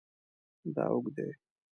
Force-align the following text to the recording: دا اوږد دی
دا 0.75 0.83
اوږد 0.93 1.13
دی 1.17 1.29